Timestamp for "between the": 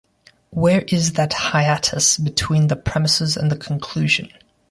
2.17-2.75